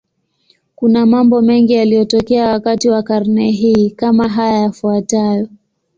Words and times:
Kuna 0.75 1.05
mambo 1.05 1.41
mengi 1.41 1.73
yaliyotokea 1.73 2.47
wakati 2.51 2.89
wa 2.89 3.03
karne 3.03 3.51
hii, 3.51 3.89
kama 3.91 4.27
haya 4.29 4.57
yafuatayo. 4.59 5.49